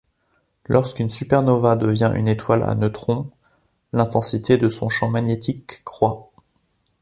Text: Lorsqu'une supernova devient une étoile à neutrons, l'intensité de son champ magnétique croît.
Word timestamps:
Lorsqu'une 0.65 1.09
supernova 1.11 1.75
devient 1.75 2.11
une 2.15 2.27
étoile 2.27 2.63
à 2.63 2.73
neutrons, 2.73 3.29
l'intensité 3.93 4.57
de 4.57 4.67
son 4.67 4.89
champ 4.89 5.11
magnétique 5.11 5.83
croît. 5.85 6.31